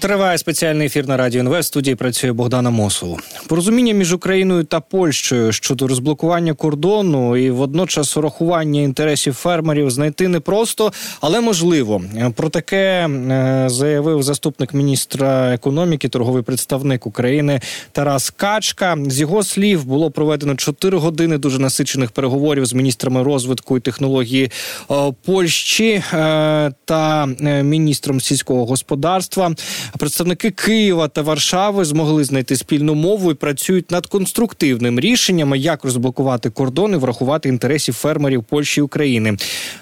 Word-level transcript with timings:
Триває 0.00 0.38
спеціальний 0.38 0.86
ефір 0.86 1.08
на 1.08 1.16
радіо 1.16 1.40
НВ. 1.40 1.64
Студії 1.64 1.96
працює 1.96 2.32
Богдана 2.32 2.70
Мосул. 2.70 3.18
Порозуміння 3.46 3.94
між 3.94 4.12
Україною 4.12 4.64
та 4.64 4.80
Польщею 4.80 5.52
щодо 5.52 5.88
розблокування 5.88 6.54
кордону 6.54 7.36
і 7.36 7.50
водночас 7.50 8.16
урахування 8.16 8.80
інтересів 8.80 9.34
фермерів 9.34 9.90
знайти 9.90 10.28
непросто, 10.28 10.92
але 11.20 11.40
можливо. 11.40 12.02
Про 12.34 12.48
таке 12.48 13.08
е, 13.08 13.64
заявив 13.70 14.22
заступник 14.22 14.74
міністра 14.74 15.54
економіки, 15.54 16.08
торговий 16.08 16.42
представник 16.42 17.06
України 17.06 17.60
Тарас 17.92 18.30
Качка. 18.30 18.96
З 19.06 19.20
його 19.20 19.42
слів 19.42 19.84
було 19.84 20.10
проведено 20.10 20.54
4 20.54 20.98
години 20.98 21.38
дуже 21.38 21.58
насичених 21.58 22.10
переговорів 22.10 22.66
з 22.66 22.72
міністрами 22.72 23.22
розвитку 23.22 23.76
і 23.76 23.80
технології 23.80 24.50
е, 24.90 24.94
Польщі 25.24 26.02
е, 26.12 26.72
та 26.84 27.26
міністром 27.62 28.20
сільського 28.20 28.66
господарства. 28.66 29.54
Представники 29.98 30.50
Києва 30.50 31.08
та 31.08 31.22
Варшави 31.22 31.84
змогли 31.84 32.24
знайти 32.24 32.56
спільну 32.56 32.94
мову 32.94 33.30
і 33.30 33.34
працюють 33.34 33.90
над 33.90 34.06
конструктивними 34.06 35.00
рішеннями, 35.00 35.58
як 35.58 35.84
розблокувати 35.84 36.50
кордони, 36.50 36.96
врахувати 36.96 37.48
інтересів 37.48 37.94
фермерів 37.94 38.44
Польщі 38.44 38.80
і 38.80 38.82
України. 38.82 39.36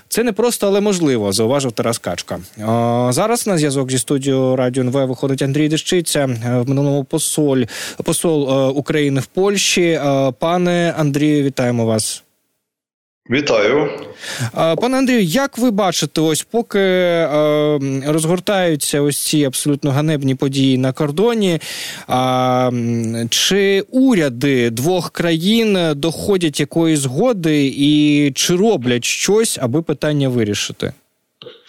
Це 0.08 0.22
не 0.22 0.32
просто, 0.32 0.66
але 0.66 0.80
можливо, 0.80 1.32
зауважив 1.32 1.72
Тарас 1.72 1.98
Качка. 1.98 2.38
Зараз 3.10 3.46
на 3.46 3.58
зв'язок 3.58 3.90
зі 3.90 3.98
студією 3.98 4.56
Радіо 4.56 4.82
НВ 4.82 5.06
виходить 5.06 5.42
Андрій 5.42 5.68
Дещиця, 5.68 6.20
е, 6.20 6.58
в 6.58 6.68
минулому 6.68 7.04
посоль 7.04 7.64
посол 8.04 8.50
е, 8.50 8.66
України 8.70 9.20
в 9.20 9.26
Польщі. 9.26 9.82
Е, 9.82 10.32
пане 10.38 10.94
Андрію, 10.98 11.44
вітаємо 11.44 11.86
вас. 11.86 12.25
Вітаю, 13.30 13.88
пане 14.54 14.98
Андрію. 14.98 15.22
Як 15.22 15.58
ви 15.58 15.70
бачите, 15.70 16.20
ось 16.20 16.42
поки 16.42 16.78
розгортаються 18.06 19.00
ось 19.00 19.18
ці 19.18 19.44
абсолютно 19.44 19.90
ганебні 19.90 20.34
події 20.34 20.78
на 20.78 20.92
кордоні, 20.92 21.60
чи 23.30 23.84
уряди 23.90 24.70
двох 24.70 25.10
країн 25.10 25.78
доходять 25.94 26.60
якоїсь 26.60 27.00
згоди 27.00 27.74
і 27.76 28.32
чи 28.34 28.56
роблять 28.56 29.04
щось, 29.04 29.58
аби 29.62 29.82
питання 29.82 30.28
вирішити? 30.28 30.92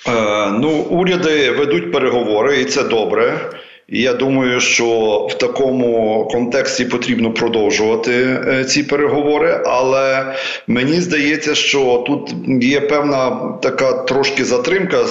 Е, 0.07 0.51
ну, 0.51 0.69
уряди 0.89 1.51
ведуть 1.51 1.91
переговори, 1.91 2.61
і 2.61 2.65
це 2.65 2.83
добре. 2.83 3.51
І 3.89 4.01
я 4.01 4.13
думаю, 4.13 4.59
що 4.59 4.85
в 5.31 5.37
такому 5.37 6.27
контексті 6.31 6.85
потрібно 6.85 7.31
продовжувати 7.31 8.11
е, 8.47 8.65
ці 8.65 8.83
переговори. 8.83 9.61
Але 9.65 10.35
мені 10.67 11.01
здається, 11.01 11.55
що 11.55 12.03
тут 12.07 12.33
є 12.63 12.81
певна 12.81 13.53
така 13.61 13.93
трошки 13.93 14.45
затримка, 14.45 15.05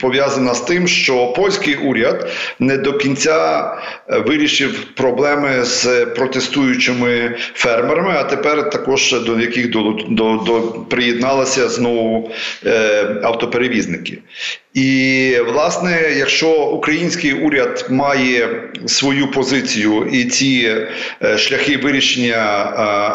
пов'язана 0.00 0.54
з 0.54 0.60
тим, 0.60 0.88
що 0.88 1.26
польський 1.26 1.74
уряд 1.74 2.28
не 2.58 2.76
до 2.76 2.92
кінця 2.92 3.64
е, 4.08 4.18
вирішив 4.18 4.84
проблеми 4.94 5.64
з 5.64 6.06
протестуючими 6.06 7.34
фермерами, 7.54 8.14
а 8.16 8.24
тепер 8.24 8.70
також 8.70 9.12
до 9.26 9.40
яких 9.40 9.70
до, 9.70 9.96
до, 10.08 10.42
до 10.46 10.60
приєдналися 10.62 11.68
знову 11.68 12.30
е, 12.66 13.06
автоперевізники. 13.22 14.18
І 14.76 15.32
власне, 15.52 16.14
якщо 16.18 16.48
український 16.50 17.32
уряд 17.32 17.86
має 17.90 18.62
свою 18.86 19.30
позицію 19.30 20.08
і 20.12 20.24
ці 20.24 20.76
е, 21.22 21.38
шляхи 21.38 21.76
вирішення 21.76 22.36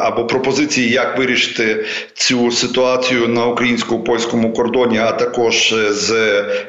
або 0.02 0.26
пропозиції, 0.26 0.90
як 0.90 1.18
вирішити 1.18 1.86
цю 2.14 2.52
ситуацію 2.52 3.28
на 3.28 3.46
українсько 3.46 4.00
польському 4.00 4.54
кордоні, 4.54 4.98
а 4.98 5.12
також 5.12 5.76
з 5.90 6.12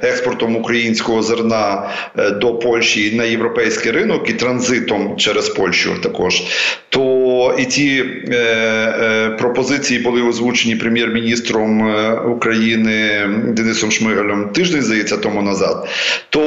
експортом 0.03 0.57
українського 0.57 1.23
зерна 1.23 1.91
е, 2.19 2.31
до 2.31 2.55
Польщі 2.55 3.13
на 3.17 3.25
європейський 3.25 3.93
ринок 3.93 4.31
і 4.31 4.33
транзитом 4.33 5.17
через 5.17 5.49
Польщу, 5.49 5.95
також 6.03 6.43
то 6.93 7.57
і 7.59 7.65
ці 7.65 8.05
е, 8.29 8.35
е, 8.37 9.31
пропозиції 9.31 10.01
були 10.01 10.23
озвучені 10.23 10.77
прем'єр-міністром 10.77 11.89
е, 11.89 12.13
України 12.13 13.29
Денисом 13.47 13.91
Шмигалем 13.91 14.49
тиждень, 14.49 14.82
здається, 14.83 15.17
тому 15.17 15.43
назад, 15.43 15.89
то 16.31 16.41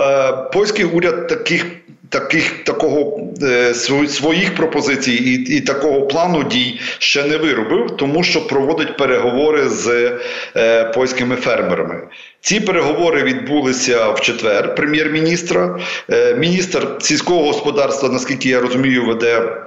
е, 0.00 0.50
польський 0.52 0.84
уряд 0.84 1.28
таких. 1.28 1.66
Таких 2.08 2.64
такого 2.64 3.20
е, 3.42 3.74
своїх 4.08 4.54
пропозицій 4.54 5.12
і 5.12 5.56
і 5.56 5.60
такого 5.60 6.06
плану 6.06 6.42
дій 6.44 6.80
ще 6.98 7.24
не 7.24 7.36
виробив, 7.36 7.96
тому 7.96 8.22
що 8.22 8.46
проводить 8.46 8.96
переговори 8.96 9.68
з 9.68 10.12
е, 10.56 10.84
польськими 10.84 11.36
фермерами. 11.36 12.00
Ці 12.40 12.60
переговори 12.60 13.22
відбулися 13.22 14.10
в 14.10 14.20
четвер. 14.20 14.74
Прем'єр-міністра, 14.74 15.78
е, 16.10 16.34
міністр 16.34 16.88
сільського 17.00 17.44
господарства, 17.44 18.08
наскільки 18.08 18.48
я 18.48 18.60
розумію, 18.60 19.06
веде. 19.06 19.62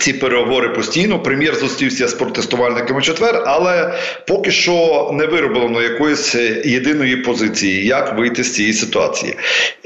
Ці 0.00 0.12
переговори 0.12 0.68
постійно. 0.68 1.18
Прем'єр 1.22 1.54
зустрівся 1.54 2.08
з 2.08 2.14
протестувальниками 2.14 3.02
четвер, 3.02 3.42
але 3.46 3.94
поки 4.26 4.50
що 4.50 5.10
не 5.14 5.26
вироблено 5.26 5.82
якоїсь 5.82 6.34
єдиної 6.64 7.16
позиції, 7.16 7.86
як 7.86 8.18
вийти 8.18 8.44
з 8.44 8.54
цієї 8.54 8.74
ситуації. 8.74 9.36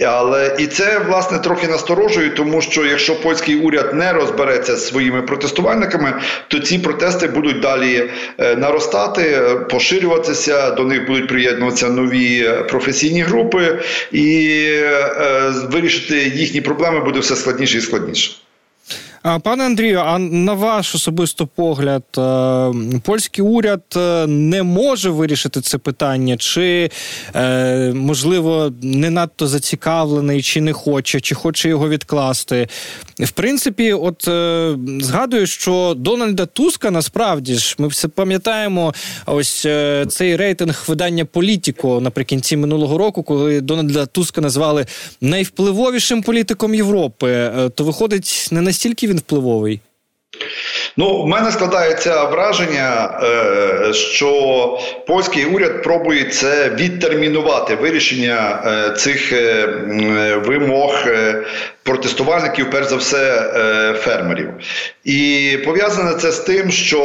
Але 0.02 0.56
і 0.58 0.66
це 0.66 0.98
власне 0.98 1.38
трохи 1.38 1.68
насторожує, 1.68 2.30
тому 2.30 2.62
що 2.62 2.86
якщо 2.86 3.20
польський 3.20 3.56
уряд 3.56 3.94
не 3.94 4.12
розбереться 4.12 4.76
з 4.76 4.88
своїми 4.88 5.22
протестувальниками, 5.22 6.14
то 6.48 6.58
ці 6.58 6.78
протести 6.78 7.26
будуть 7.26 7.60
далі 7.60 8.10
е, 8.38 8.56
наростати, 8.56 9.40
поширюватися. 9.70 10.70
До 10.70 10.84
них 10.84 11.06
будуть 11.06 11.28
приєднуватися 11.28 11.88
нові 11.88 12.50
професійні 12.68 13.22
групи, 13.22 13.78
і 14.12 14.56
е, 14.66 15.52
вирішити 15.70 16.32
їхні 16.34 16.60
проблеми 16.60 17.00
буде 17.00 17.20
все 17.20 17.36
складніше 17.36 17.78
і 17.78 17.80
складніше. 17.80 18.30
Пане 19.26 19.64
Андрію, 19.64 19.98
а 19.98 20.18
на 20.18 20.52
ваш 20.52 20.94
особисто 20.94 21.46
погляд, 21.46 22.02
е, 22.18 23.00
польський 23.02 23.44
уряд 23.44 23.82
е, 23.96 24.26
не 24.26 24.62
може 24.62 25.10
вирішити 25.10 25.60
це 25.60 25.78
питання, 25.78 26.36
чи 26.36 26.90
е, 27.34 27.92
можливо 27.92 28.72
не 28.82 29.10
надто 29.10 29.46
зацікавлений, 29.46 30.42
чи 30.42 30.60
не 30.60 30.72
хоче, 30.72 31.20
чи 31.20 31.34
хоче 31.34 31.68
його 31.68 31.88
відкласти? 31.88 32.68
В 33.18 33.30
принципі, 33.30 33.92
от 33.92 34.28
згадую, 35.04 35.46
що 35.46 35.94
Дональда 35.96 36.46
Туска 36.46 36.90
насправді 36.90 37.54
ж 37.54 37.76
ми 37.78 37.88
все 37.88 38.08
пам'ятаємо 38.08 38.94
ось 39.26 39.66
цей 40.08 40.36
рейтинг 40.36 40.84
видання 40.88 41.24
Політіко 41.24 42.00
наприкінці 42.00 42.56
минулого 42.56 42.98
року, 42.98 43.22
коли 43.22 43.60
Дональда 43.60 44.06
Туска 44.06 44.40
назвали 44.40 44.86
найвпливовішим 45.20 46.22
політиком 46.22 46.74
Європи, 46.74 47.50
то 47.74 47.84
виходить 47.84 48.48
не 48.50 48.60
настільки 48.60 49.06
він 49.06 49.15
він 49.16 49.20
впливовий? 49.20 49.80
Ну, 50.98 51.22
в 51.22 51.26
мене 51.26 51.52
складається 51.52 52.24
враження, 52.24 53.18
е, 53.22 53.92
що 53.92 54.78
польський 55.06 55.44
уряд 55.44 55.82
пробує 55.82 56.24
це 56.24 56.70
відтермінувати 56.80 57.74
вирішення 57.74 58.62
е, 58.66 58.90
цих 58.96 59.32
е, 59.32 59.66
вимог 60.46 61.04
протестувальників, 61.82 62.70
перш 62.70 62.86
за 62.86 62.96
все, 62.96 63.42
фермерів. 63.98 64.50
І 65.04 65.50
пов'язане 65.64 66.14
це 66.14 66.32
з 66.32 66.38
тим, 66.38 66.70
що 66.70 66.98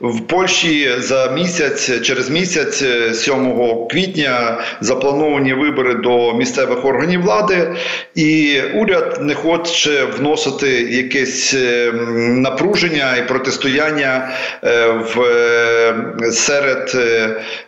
в 0.00 0.20
Польщі 0.20 0.90
за 0.98 1.30
місяць, 1.30 2.02
через 2.02 2.30
місяць, 2.30 2.84
7 3.12 3.54
квітня, 3.90 4.58
заплановані 4.80 5.52
вибори 5.54 5.94
до 5.94 6.32
місцевих 6.32 6.84
органів 6.84 7.22
влади, 7.22 7.74
і 8.14 8.60
уряд 8.74 9.18
не 9.20 9.34
хоче 9.34 10.04
вносити 10.04 10.68
якесь 10.82 11.54
напруження 12.58 13.16
і 13.16 13.28
протистояння 13.28 14.30
е, 14.64 14.86
в 14.86 15.22
е, 15.22 16.32
серед 16.32 16.92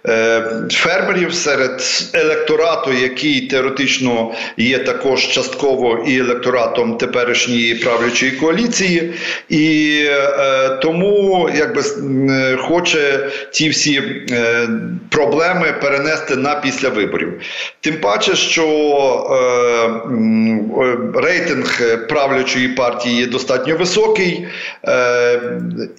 е, 0.06 0.42
фермерів, 0.70 1.34
серед 1.34 1.82
електорату, 2.12 2.92
який 2.92 3.40
теоретично 3.40 4.34
є 4.56 4.78
також 4.78 5.28
частково 5.28 6.04
і 6.06 6.18
електоратом 6.18 6.96
теперішньої 6.96 7.74
правлячої 7.74 8.32
коаліції, 8.32 9.12
і 9.48 10.04
тому 10.82 11.50
якби 11.54 11.82
хоче 12.58 13.28
ці 13.50 13.68
всі 13.68 14.02
проблеми 15.10 15.74
перенести 15.80 16.36
на 16.36 16.54
після 16.54 16.88
виборів. 16.88 17.32
Тим 17.80 17.94
паче, 18.00 18.36
що 18.36 18.66
рейтинг 21.14 21.80
правлячої 22.08 22.68
партії 22.68 23.20
є 23.20 23.26
достатньо 23.26 23.76
високий. 23.76 24.46
Е, 24.88 25.40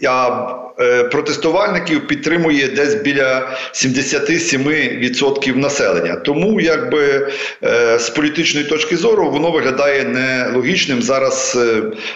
а 0.08 0.48
е, 0.80 1.04
протестувальників 1.04 2.08
підтримує 2.08 2.68
десь 2.68 2.96
біля 2.96 3.58
77% 3.74 5.56
населення. 5.58 6.16
Тому, 6.16 6.62
якби 6.62 7.32
е, 7.64 8.00
з 8.00 8.10
політичної 8.10 8.66
точки 8.66 8.98
зору, 8.98 9.32
воно 9.32 9.52
виглядає 9.52 10.04
нелогічним 10.04 11.02
зараз. 11.02 11.58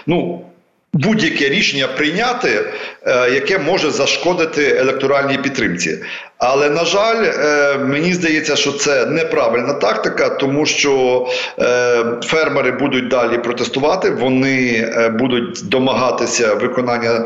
ну, 0.06 0.42
Будь-яке 0.92 1.48
рішення 1.48 1.86
прийняти, 1.86 2.64
яке 3.32 3.58
може 3.58 3.90
зашкодити 3.90 4.76
електоральній 4.76 5.38
підтримці. 5.38 5.98
Але 6.38 6.70
на 6.70 6.84
жаль, 6.84 7.24
е, 7.24 7.78
мені 7.78 8.12
здається, 8.12 8.56
що 8.56 8.72
це 8.72 9.06
неправильна 9.06 9.72
тактика, 9.72 10.28
тому 10.28 10.66
що 10.66 11.26
е, 11.58 12.04
фермери 12.22 12.72
будуть 12.72 13.08
далі 13.08 13.38
протестувати, 13.38 14.10
вони 14.10 14.90
е, 14.96 15.08
будуть 15.08 15.68
домагатися 15.68 16.54
виконання 16.54 17.24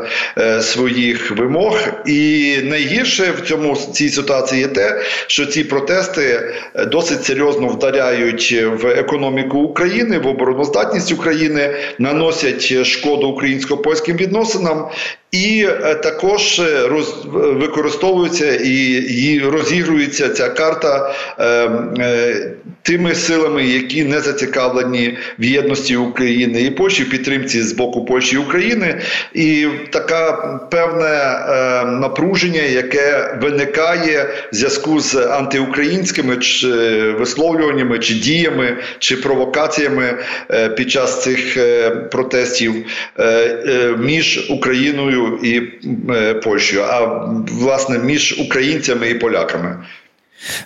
своїх 0.61 1.31
вимог. 1.31 1.77
І 2.05 2.55
найгірше 2.63 3.31
в 3.31 3.41
цьому 3.41 3.75
цій 3.75 4.09
ситуації 4.09 4.61
є 4.61 4.67
те, 4.67 5.01
що 5.27 5.45
ці 5.45 5.63
протести 5.63 6.53
досить 6.87 7.25
серйозно 7.25 7.67
вдаряють 7.67 8.51
в 8.81 8.87
економіку 8.87 9.59
України, 9.59 10.19
в 10.19 10.27
обороноздатність 10.27 11.11
України, 11.11 11.75
наносять 11.99 12.85
шкоду 12.85 13.27
українсько 13.27 13.77
польським 13.77 14.17
відносинам. 14.17 14.87
І 15.31 15.67
е, 15.69 15.95
також 15.95 16.59
е, 16.59 16.87
роз, 16.87 17.25
використовується 17.33 18.55
і, 18.55 18.75
і 19.23 19.39
розігрується 19.39 20.29
ця 20.29 20.49
карта 20.49 21.15
е, 21.39 21.45
е, 21.99 22.51
тими 22.81 23.15
силами, 23.15 23.63
які 23.63 24.03
не 24.03 24.19
зацікавлені 24.19 25.17
в 25.39 25.43
єдності 25.43 25.95
України 25.95 26.61
і 26.61 26.71
Польщі, 26.71 27.03
в 27.03 27.09
підтримці 27.09 27.61
з 27.61 27.71
боку 27.71 28.05
Польщі 28.05 28.35
і 28.35 28.39
України, 28.39 29.01
і 29.33 29.67
така 29.89 30.31
певне 30.71 31.05
е, 31.05 31.85
напруження, 31.85 32.61
яке 32.61 33.37
виникає 33.41 34.29
в 34.53 34.55
зв'язку 34.55 34.99
з 34.99 35.15
антиукраїнськими 35.15 36.37
чи 36.37 36.67
висловлюваннями, 37.11 37.99
чи 37.99 38.13
діями, 38.13 38.77
чи 38.99 39.17
провокаціями 39.17 40.17
е, 40.51 40.69
під 40.69 40.91
час 40.91 41.23
цих 41.23 41.57
е, 41.57 41.89
протестів 41.89 42.73
між 43.97 44.49
Україною. 44.49 45.39
І 45.43 45.61
е, 46.11 46.33
Польщею, 46.33 46.83
а 46.83 47.25
власне 47.51 47.99
між 47.99 48.39
українцями 48.39 49.09
і 49.09 49.13
поляками. 49.13 49.77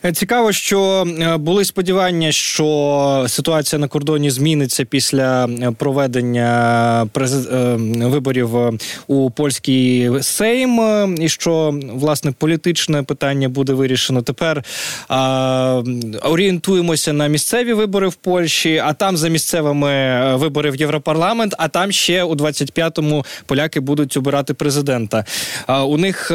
Е, 0.06 0.12
цікаво, 0.12 0.51
що 0.51 1.07
е, 1.19 1.38
були 1.38 1.66
сподівання, 1.66 2.31
що 2.31 3.25
ситуація 3.27 3.80
на 3.80 3.88
кордоні 3.88 4.30
зміниться 4.30 4.86
після 4.86 5.45
е, 5.45 5.72
проведення 5.72 7.07
виборів 7.86 8.50
у 9.07 9.31
польський 9.31 10.12
Сейм, 10.22 11.16
і 11.19 11.30
що 11.30 11.80
власне 11.94 12.31
політичне 12.31 13.04
питання 13.04 13.50
буде 13.50 13.74
вирішено. 13.74 14.22
Тепер 14.22 14.63
а, 15.07 15.83
орієнтуємося 16.21 17.13
на 17.13 17.28
місцеві 17.28 17.74
вибори 17.74 18.07
в 18.07 18.13
Польщі, 18.13 18.81
а 18.86 18.94
там 18.94 19.18
за 19.18 19.28
місцевими 19.30 20.36
вибори 20.36 20.71
в 20.71 20.75
Європарламент. 20.75 21.56
А 21.57 21.68
там 21.68 21.92
ще 21.92 22.24
у 22.24 22.36
25-му 22.36 23.25
поляки 23.45 23.80
будуть 23.80 24.18
обирати 24.18 24.54
президента. 24.54 25.25
А, 25.68 25.83
у 25.83 25.98
них 25.98 26.28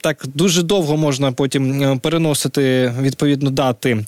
так 0.00 0.24
дуже 0.34 0.62
довго 0.62 0.96
можна 0.96 1.32
потім 1.32 1.98
переносити 1.98 2.81
відповідно 3.00 3.50
дати 3.50 4.04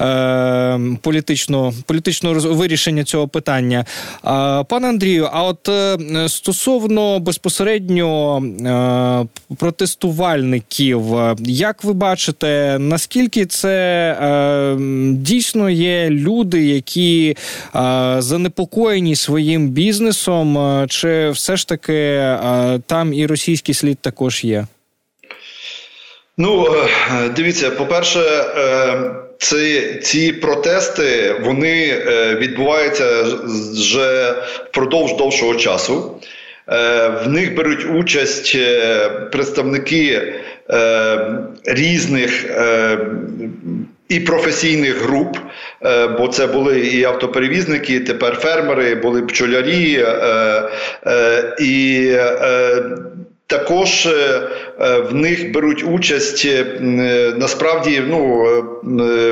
е, 0.00 0.80
політичного 1.02 1.72
політичного 1.86 2.54
вирішення 2.54 3.04
цього 3.04 3.28
питання. 3.28 3.84
Пане 4.68 4.88
Андрію, 4.88 5.28
а 5.32 5.42
от 5.42 5.68
е, 5.68 6.28
стосовно 6.28 7.20
безпосередньо 7.20 8.38
е, 8.38 9.54
протестувальників, 9.56 11.04
як 11.38 11.84
ви 11.84 11.92
бачите, 11.92 12.78
наскільки 12.78 13.46
це 13.46 13.76
е, 14.20 14.76
дійсно 15.12 15.70
є 15.70 16.10
люди, 16.10 16.66
які 16.66 17.36
занепокоєні 18.18 19.16
своїм 19.16 19.68
бізнесом, 19.68 20.58
чи 20.88 21.30
все 21.30 21.56
ж 21.56 21.68
таки 21.68 22.36
там 22.86 23.14
і 23.14 23.26
російський 23.26 23.74
слід 23.74 23.98
також 23.98 24.44
є? 24.44 24.66
Ну, 26.38 26.66
е, 26.66 27.28
дивіться, 27.28 27.70
по-перше, 27.70 28.20
е, 28.20 29.14
ці 29.38 29.94
ці 30.02 30.32
протести 30.32 31.34
вони 31.44 31.88
е, 31.88 32.34
відбуваються 32.34 33.22
вже 33.72 34.34
впродовж 34.70 35.16
довшого 35.16 35.54
часу. 35.54 36.20
В 37.24 37.28
них 37.28 37.54
беруть 37.54 37.86
участь 37.94 38.58
представники 39.32 40.34
різних 41.64 42.46
і 44.08 44.20
професійних 44.20 45.02
груп, 45.02 45.38
бо 46.18 46.28
це 46.28 46.46
були 46.46 46.80
і 46.80 47.04
автоперевізники, 47.04 48.00
тепер 48.00 48.34
фермери, 48.34 48.94
були 48.94 49.22
пчолярі 49.22 50.06
і 51.60 52.10
також 53.46 54.06
е, 54.06 54.10
е, 54.80 54.98
в 54.98 55.14
них 55.14 55.52
беруть 55.52 55.84
участь 55.84 56.44
е, 56.44 56.64
насправді 57.36 58.02
ну, 58.08 58.46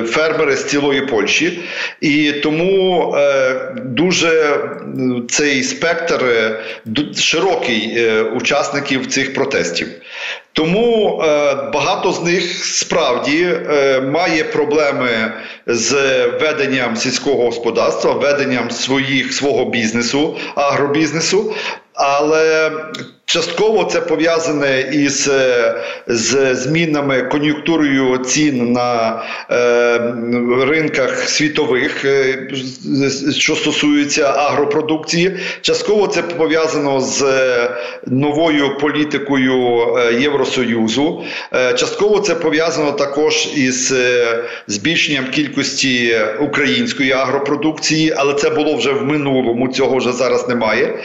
фермери 0.07 0.57
з 0.57 0.65
цілої 0.65 1.07
Польщі, 1.07 1.61
і 2.01 2.33
тому 2.33 3.17
дуже 3.85 4.61
цей 5.29 5.63
спектр 5.63 6.25
широкий 7.17 8.11
учасників 8.37 9.07
цих 9.07 9.35
протестів. 9.35 9.89
Тому 10.53 11.17
багато 11.73 12.13
з 12.13 12.23
них 12.23 12.65
справді 12.65 13.49
має 14.13 14.45
проблеми 14.45 15.33
з 15.67 15.93
веденням 16.27 16.97
сільського 16.97 17.45
господарства, 17.45 18.13
веденням 18.13 18.71
своїх 18.71 19.33
свого 19.33 19.65
бізнесу, 19.65 20.37
агробізнесу. 20.55 21.55
Але 21.95 22.71
Частково 23.27 23.85
це 23.85 24.01
пов'язане 24.01 24.81
із 24.93 25.29
е, 25.29 25.75
з 26.07 26.55
змінами 26.55 27.23
кон'юнктурою 27.23 28.19
цін 28.19 28.73
на 28.73 29.23
е, 29.51 29.99
ринках 30.67 31.29
світових, 31.29 32.05
е, 32.05 32.49
що 33.37 33.57
стосується 33.57 34.23
агропродукції. 34.23 35.37
Частково 35.61 36.07
це 36.07 36.23
пов'язано 36.23 37.01
з 37.01 37.23
е, 37.23 37.71
новою 38.07 38.79
політикою 38.79 39.87
Євросоюзу. 40.21 41.25
Частково 41.77 42.21
це 42.21 42.35
пов'язано 42.35 42.93
також 42.93 43.49
із 43.57 43.95
збільшенням 44.67 45.25
кількості 45.31 46.21
української 46.41 47.13
агропродукції, 47.13 48.15
але 48.17 48.35
це 48.35 48.51
було 48.51 48.77
вже 48.77 48.93
в 48.93 49.05
минулому. 49.05 49.69
Цього 49.69 49.97
вже 49.97 50.13
зараз 50.13 50.49
немає. 50.49 50.99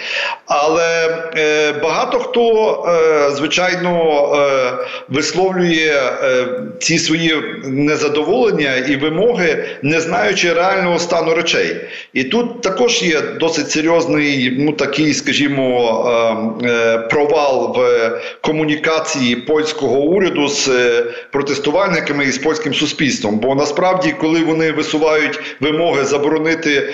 Але 0.45 1.17
е, 1.37 1.71
багато 1.71 2.08
хто, 2.17 2.85
е, 2.87 3.31
звичайно, 3.35 4.21
е, 4.35 4.73
висловлює 5.09 5.93
е, 6.23 6.47
ці 6.79 6.99
свої 6.99 7.35
незадоволення 7.63 8.75
і 8.75 8.95
вимоги, 8.95 9.65
не 9.81 9.99
знаючи 9.99 10.53
реального 10.53 10.99
стану 10.99 11.33
речей. 11.33 11.75
І 12.13 12.23
тут 12.23 12.61
також 12.61 13.03
є 13.03 13.21
досить 13.39 13.71
серйозний, 13.71 14.55
ну 14.59 14.71
такий, 14.71 15.13
скажімо, 15.13 15.69
провал 17.09 17.75
в 17.77 18.11
комунікації 18.41 19.35
польського 19.35 19.99
уряду 19.99 20.47
з 20.47 20.69
протестувальниками 21.31 22.25
і 22.25 22.31
з 22.31 22.37
польським 22.37 22.73
суспільством. 22.73 23.39
Бо 23.39 23.55
насправді, 23.55 24.15
коли 24.19 24.43
вони 24.43 24.71
висувають 24.71 25.39
вимоги 25.59 26.05
заборонити 26.05 26.93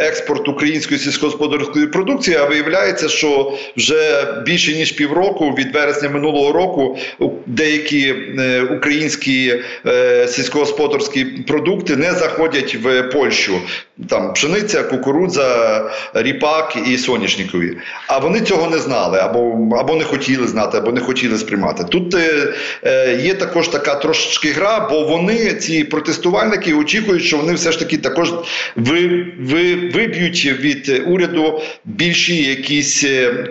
експорт 0.00 0.48
української 0.48 1.00
сільськогосподарської 1.00 1.86
продукції, 1.86 2.36
а 2.36 2.44
виявляється, 2.44 3.08
що 3.08 3.52
вже 3.76 4.26
більше 4.46 4.72
ніж 4.72 4.92
півроку 4.92 5.50
від 5.50 5.74
вересня 5.74 6.08
минулого 6.08 6.52
року 6.52 6.98
деякі 7.46 8.14
е, 8.38 8.62
українські 8.62 9.54
е, 9.86 10.28
сільськогосподарські 10.28 11.24
продукти 11.24 11.96
не 11.96 12.12
заходять 12.12 12.74
в 12.74 13.02
Польщу. 13.02 13.60
Там 14.08 14.32
пшениця, 14.32 14.82
кукурудза, 14.82 15.90
ріпак 16.14 16.76
і 16.86 16.98
соняшникові. 16.98 17.76
А 18.06 18.18
вони 18.18 18.40
цього 18.40 18.70
не 18.70 18.78
знали, 18.78 19.18
або 19.18 19.68
або 19.78 19.94
не 19.96 20.04
хотіли 20.04 20.46
знати, 20.46 20.78
або 20.78 20.92
не 20.92 21.00
хотіли 21.00 21.38
сприймати. 21.38 21.84
Тут 21.84 22.14
е, 22.14 22.54
е, 22.82 23.20
є 23.24 23.34
також 23.34 23.68
така 23.68 23.94
трошечки 23.94 24.50
гра, 24.50 24.88
бо 24.90 25.04
вони, 25.04 25.54
ці 25.54 25.84
протестувальники, 25.84 26.74
очікують, 26.74 27.24
що 27.24 27.36
вони 27.36 27.52
все 27.52 27.72
ж 27.72 27.78
таки 27.78 27.98
також 27.98 28.32
ви, 28.76 29.26
ви, 29.40 29.74
виб'ють 29.74 30.46
від 30.46 31.02
уряду 31.06 31.62
більші 31.84 32.42
якісь 32.42 33.04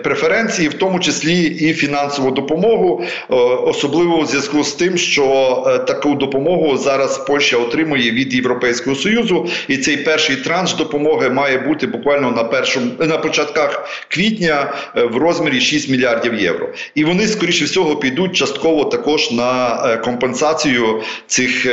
преференції, 0.04 0.68
в 0.78 0.80
тому 0.80 1.00
числі 1.00 1.42
і 1.42 1.74
фінансову 1.74 2.30
допомогу, 2.30 3.04
е, 3.04 3.34
особливо 3.66 4.16
у 4.16 4.26
зв'язку 4.26 4.64
з 4.64 4.72
тим, 4.72 4.98
що 4.98 5.24
е, 5.66 5.78
таку 5.78 6.14
допомогу 6.14 6.76
зараз 6.76 7.18
Польща 7.18 7.56
отримує 7.56 8.10
від 8.10 8.34
Європейського 8.34 8.96
союзу, 8.96 9.48
і 9.68 9.76
цей 9.76 9.96
перший 9.96 10.36
транш 10.36 10.74
допомоги 10.74 11.30
має 11.30 11.58
бути 11.58 11.86
буквально 11.86 12.30
на 12.30 12.44
першому 12.44 12.86
на 12.98 13.18
початках 13.18 13.88
квітня 14.08 14.74
е, 14.96 15.04
в 15.04 15.16
розмірі 15.16 15.60
6 15.60 15.88
мільярдів 15.88 16.34
євро. 16.34 16.68
І 16.94 17.04
вони 17.04 17.26
скоріше 17.26 17.64
всього 17.64 17.96
підуть 17.96 18.36
частково 18.36 18.84
також 18.84 19.30
на 19.30 19.96
компенсацію 19.96 21.02
цих 21.26 21.66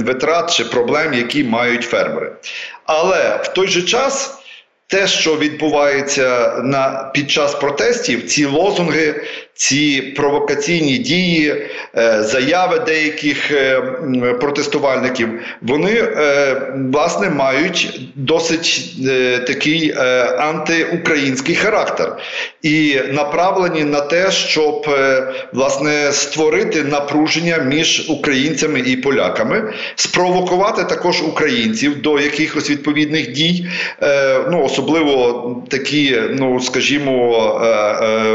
витрат 0.00 0.54
чи 0.54 0.64
проблем, 0.64 1.14
які 1.14 1.44
мають 1.44 1.82
фермери. 1.82 2.32
Але 2.84 3.40
в 3.42 3.48
той 3.48 3.68
же 3.68 3.82
час 3.82 4.37
те, 4.88 5.06
що 5.06 5.36
відбувається 5.36 6.56
на 6.64 7.10
під 7.14 7.30
час 7.30 7.54
протестів, 7.54 8.26
ці 8.26 8.44
лозунги, 8.44 9.24
ці 9.58 10.02
провокаційні 10.02 10.98
дії, 10.98 11.66
е, 11.96 12.22
заяви 12.22 12.78
деяких 12.78 13.50
е, 13.50 13.80
протестувальників, 14.40 15.28
вони 15.62 15.92
е, 15.92 16.56
власне 16.92 17.30
мають 17.30 18.00
досить 18.14 18.94
такий 19.46 19.94
антиукраїнський 20.38 21.54
характер 21.54 22.16
і 22.62 22.96
направлені 23.12 23.84
на 23.84 24.00
те, 24.00 24.30
щоб 24.30 24.86
власне 25.52 26.12
створити 26.12 26.84
напруження 26.84 27.58
між 27.58 28.10
українцями 28.10 28.80
і 28.80 28.96
поляками, 28.96 29.72
спровокувати 29.94 30.84
також 30.84 31.22
українців 31.22 32.02
до 32.02 32.20
якихось 32.20 32.70
відповідних 32.70 33.32
дій, 33.32 33.66
ну 34.50 34.64
особливо 34.64 35.62
такі, 35.68 36.22
ну 36.30 36.60
скажімо, 36.60 37.50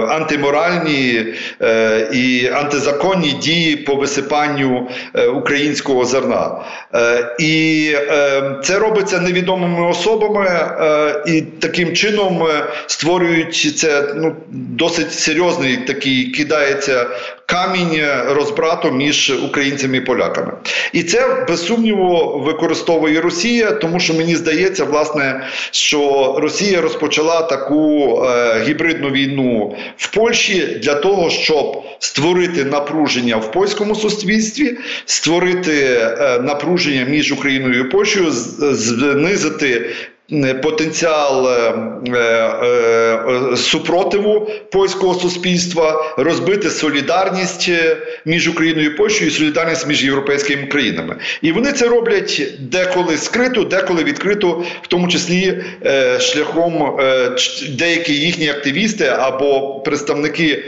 антиморальні. 0.09 1.12
Е, 1.61 2.09
і 2.13 2.47
антизаконні 2.47 3.31
дії 3.31 3.75
по 3.75 3.95
висипанню 3.95 4.89
е, 5.13 5.27
українського 5.27 6.05
зерна. 6.05 6.51
Е, 6.95 7.35
і 7.39 7.95
це 8.63 8.79
робиться 8.79 9.19
невідомими 9.19 9.87
особами, 9.87 10.47
і 11.27 11.41
таким 11.41 11.93
чином 11.93 12.47
створюють 12.87 13.77
це 13.77 14.13
ну, 14.15 14.35
досить 14.51 15.13
серйозний 15.13 15.77
такий 15.77 16.25
кидається 16.25 17.05
камінь 17.53 18.01
розбрату 18.27 18.91
між 18.91 19.31
українцями 19.45 19.97
і 19.97 20.01
поляками. 20.01 20.53
І 20.93 21.03
це 21.03 21.45
без 21.47 21.65
сумніву 21.65 22.39
використовує 22.45 23.21
Росія, 23.21 23.71
тому 23.71 23.99
що 23.99 24.13
мені 24.13 24.35
здається, 24.35 24.83
власне, 24.83 25.47
що 25.71 26.35
Росія 26.37 26.81
розпочала 26.81 27.41
таку 27.41 28.17
е, 28.25 28.63
гібридну 28.67 29.09
війну 29.09 29.75
в 29.97 30.15
Польщі 30.15 30.79
для 30.83 30.95
того, 30.95 31.29
щоб 31.29 31.83
створити 31.99 32.63
напруження 32.63 33.37
в 33.37 33.51
польському 33.51 33.95
суспільстві, 33.95 34.77
створити 35.05 35.97
е, 36.01 36.39
напруження 36.39 37.05
між 37.05 37.31
Україною 37.31 37.79
і 37.79 37.83
Польщею, 37.83 38.31
знизити 38.31 39.89
потенціал 40.63 41.47
е, 41.47 41.73
е, 42.07 42.19
е, 43.53 43.57
супротиву 43.57 44.47
польського 44.71 45.13
суспільства, 45.13 46.15
розбити 46.17 46.69
солідарність 46.69 47.71
між 48.25 48.47
Україною 48.47 48.87
і 48.87 48.89
Польщею 48.89 49.29
і 49.29 49.33
солідарність 49.33 49.87
між 49.87 50.03
європейськими 50.03 50.67
країнами. 50.67 51.15
І 51.41 51.51
вони 51.51 51.71
це 51.71 51.87
роблять 51.87 52.43
деколи 52.59 53.17
скрито, 53.17 53.63
деколи 53.63 54.03
відкрито, 54.03 54.63
в 54.81 54.87
тому 54.87 55.07
числі 55.07 55.63
шляхом 56.19 56.99
деякі 57.69 58.13
їхні 58.13 58.49
активісти 58.49 59.05
або 59.05 59.79
представники 59.79 60.63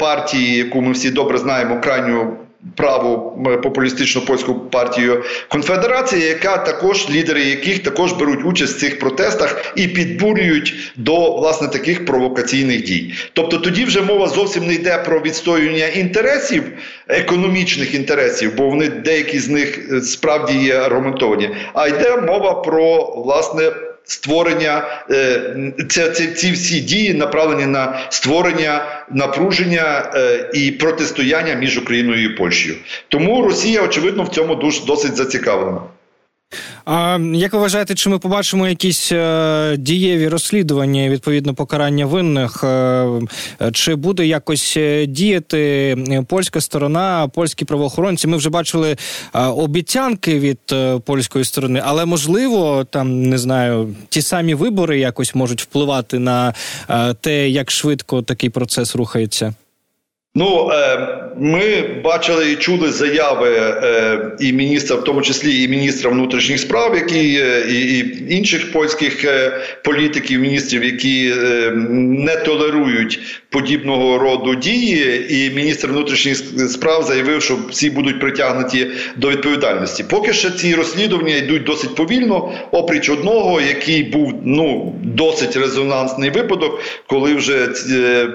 партії, 0.00 0.56
яку 0.56 0.82
ми 0.82 0.92
всі 0.92 1.10
добре 1.10 1.38
знаємо, 1.38 1.80
крайню 1.80 2.36
праву 2.76 3.44
популістичну 3.62 4.22
польську 4.22 4.54
партію 4.54 5.24
конфедерації, 5.48 6.22
яка 6.22 6.56
також 6.56 7.10
лідери 7.10 7.42
яких 7.42 7.82
також 7.82 8.12
беруть 8.12 8.44
участь 8.44 8.76
в 8.76 8.80
цих 8.80 8.98
протестах 8.98 9.72
і 9.76 9.88
підбурюють 9.88 10.92
до 10.96 11.36
власне 11.36 11.68
таких 11.68 12.06
провокаційних 12.06 12.84
дій. 12.84 13.14
Тобто 13.32 13.58
тоді 13.58 13.84
вже 13.84 14.02
мова 14.02 14.28
зовсім 14.28 14.66
не 14.66 14.74
йде 14.74 14.98
про 14.98 15.20
відстоювання 15.20 15.86
інтересів, 15.86 16.62
економічних 17.08 17.94
інтересів, 17.94 18.56
бо 18.56 18.68
вони 18.68 18.88
деякі 18.88 19.38
з 19.38 19.48
них 19.48 19.78
е, 19.92 20.00
справді 20.00 20.58
є 20.58 20.74
аргументовані, 20.74 21.50
а 21.74 21.88
йде 21.88 22.16
мова 22.16 22.54
про 22.54 23.14
власне 23.16 23.72
створення 24.10 24.82
е, 25.10 25.72
це, 25.88 26.10
це 26.10 26.26
ці 26.26 26.52
всі 26.52 26.80
дії 26.80 27.14
направлені 27.14 27.66
на 27.66 27.98
створення 28.08 29.04
напруження 29.10 30.12
е, 30.14 30.50
і 30.54 30.70
протистояння 30.70 31.54
між 31.54 31.78
Україною 31.78 32.24
і 32.24 32.28
Польщею. 32.28 32.76
Тому 33.08 33.42
Росія, 33.42 33.82
очевидно, 33.82 34.22
в 34.22 34.28
цьому 34.28 34.54
досить 34.86 35.16
зацікавлена. 35.16 35.80
А 36.84 37.18
як 37.34 37.52
ви 37.52 37.58
вважаєте, 37.58 37.94
чи 37.94 38.10
ми 38.10 38.18
побачимо 38.18 38.68
якісь 38.68 39.12
е, 39.12 39.76
дієві 39.78 40.28
розслідування 40.28 41.08
відповідно 41.08 41.54
покарання 41.54 42.06
винних? 42.06 42.64
Е, 42.64 43.08
чи 43.72 43.94
буде 43.94 44.26
якось 44.26 44.76
е, 44.76 45.06
діяти 45.06 45.96
польська 46.28 46.60
сторона, 46.60 47.28
польські 47.28 47.64
правоохоронці? 47.64 48.28
Ми 48.28 48.36
вже 48.36 48.50
бачили 48.50 48.96
обіцянки 49.34 50.38
від 50.38 50.58
польської 51.04 51.44
сторони, 51.44 51.82
але 51.84 52.04
можливо, 52.04 52.86
там 52.90 53.22
не 53.22 53.38
знаю, 53.38 53.94
ті 54.08 54.22
самі 54.22 54.54
вибори 54.54 54.98
якось 54.98 55.34
можуть 55.34 55.62
впливати 55.62 56.18
на 56.18 56.54
те, 57.20 57.48
як 57.48 57.70
швидко 57.70 58.22
такий 58.22 58.50
процес 58.50 58.96
рухається. 58.96 59.54
Ну, 60.34 60.70
е, 60.72 61.08
ми 61.38 61.82
бачили 62.04 62.52
і 62.52 62.56
чули 62.56 62.90
заяви 62.90 63.56
е, 63.58 64.30
і 64.40 64.52
міністра, 64.52 64.96
в 64.96 65.04
тому 65.04 65.22
числі 65.22 65.64
і 65.64 65.68
міністра 65.68 66.10
внутрішніх 66.10 66.60
справ, 66.60 66.94
які 66.94 67.40
е, 67.40 67.64
і, 67.68 67.98
інших 68.34 68.72
польських 68.72 69.24
політиків, 69.84 70.40
міністрів, 70.40 70.84
які 70.84 71.34
не 71.98 72.36
толерують 72.36 73.20
подібного 73.48 74.18
роду 74.18 74.54
дії. 74.54 75.26
І 75.30 75.50
міністр 75.50 75.88
внутрішніх 75.88 76.36
справ 76.70 77.02
заявив, 77.02 77.42
що 77.42 77.58
всі 77.70 77.90
будуть 77.90 78.20
притягнуті 78.20 78.86
до 79.16 79.30
відповідальності. 79.30 80.04
Поки 80.10 80.32
що 80.32 80.50
ці 80.50 80.74
розслідування 80.74 81.36
йдуть 81.36 81.64
досить 81.64 81.94
повільно, 81.94 82.52
опріч 82.70 83.10
одного, 83.10 83.60
який 83.60 84.02
був 84.02 84.34
ну 84.44 84.94
досить 85.02 85.56
резонансний 85.56 86.30
випадок, 86.30 86.80
коли 87.06 87.34
вже 87.34 87.68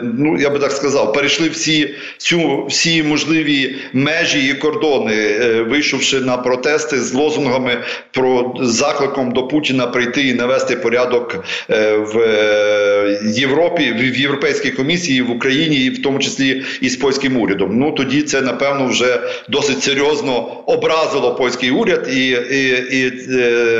ну 0.01 0.37
я 0.39 0.49
би 0.49 0.59
так 0.59 0.71
сказав, 0.71 1.13
перейшли 1.13 1.49
всі 1.49 1.94
цю 2.17 2.65
всі 2.65 3.03
можливі 3.03 3.75
межі 3.93 4.47
і 4.47 4.53
кордони, 4.53 5.13
е, 5.15 5.61
вийшовши 5.61 6.19
на 6.19 6.37
протести 6.37 6.99
з 6.99 7.13
лозунгами 7.13 7.77
про 8.11 8.55
закликом 8.59 9.31
до 9.31 9.47
Путіна 9.47 9.87
прийти 9.87 10.27
і 10.27 10.33
навести 10.33 10.75
порядок 10.75 11.45
е, 11.69 11.97
в 11.97 12.19
е, 12.19 13.19
Європі, 13.23 13.93
в 13.99 14.19
Європейській 14.19 14.71
комісії, 14.71 15.21
в 15.21 15.31
Україні, 15.31 15.75
і 15.75 15.89
в 15.89 16.01
тому 16.01 16.19
числі 16.19 16.63
і 16.81 16.89
з 16.89 16.95
польським 16.95 17.37
урядом. 17.37 17.79
Ну 17.79 17.91
тоді 17.91 18.21
це 18.21 18.41
напевно 18.41 18.87
вже 18.87 19.19
досить 19.49 19.83
серйозно 19.83 20.63
образило 20.65 21.35
польський 21.35 21.71
уряд 21.71 22.09
і 22.13 22.29
і, 22.29 22.69
і 22.91 23.11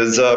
за 0.04 0.36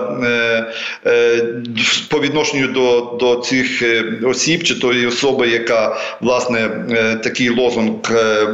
по 2.11 2.21
відношенню 2.21 2.67
до 2.67 3.17
до 3.21 3.37
цих 3.37 3.83
осіб 4.23 4.63
чи 4.63 4.75
тої 4.75 5.07
особи, 5.07 5.49
яка 5.49 5.97
власне 6.21 6.71
такий 7.23 7.51
лозунг 7.59 8.11
е, 8.11 8.47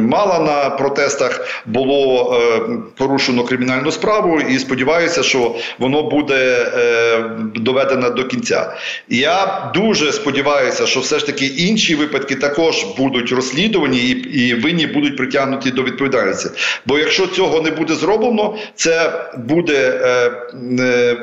мала 0.00 0.38
на 0.38 0.70
протестах, 0.70 1.62
було 1.66 2.34
е, 2.34 2.60
порушено 2.98 3.44
кримінальну 3.44 3.92
справу, 3.92 4.40
і 4.40 4.58
сподіваюся, 4.58 5.22
що 5.22 5.54
воно 5.78 6.02
буде 6.02 6.70
е, 6.76 7.24
доведено 7.54 8.10
до 8.10 8.24
кінця. 8.24 8.72
Я 9.08 9.70
дуже 9.74 10.12
сподіваюся, 10.12 10.86
що 10.86 11.00
все 11.00 11.18
ж 11.18 11.26
таки 11.26 11.46
інші 11.46 11.94
випадки 11.94 12.34
також 12.34 12.84
будуть 12.98 13.32
розслідувані 13.32 13.98
і, 13.98 14.54
винні 14.54 14.86
будуть 14.86 15.16
притягнуті 15.16 15.70
до 15.70 15.82
відповідальності. 15.82 16.48
Бо 16.86 16.98
якщо 16.98 17.26
цього 17.26 17.60
не 17.60 17.70
буде 17.70 17.94
зроблено, 17.94 18.56
це 18.74 19.12
буде 19.36 20.00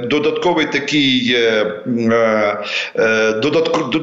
додатковий 0.10 0.66
такий 0.66 1.38
додатковий 3.42 4.02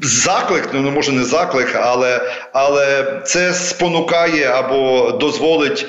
заклик, 0.00 0.68
ну 0.72 0.90
може 0.90 1.12
не 1.12 1.24
заклик, 1.24 1.76
але 1.82 2.25
але 2.52 3.04
це 3.24 3.54
спонукає 3.54 4.46
або 4.50 5.10
дозволить 5.10 5.86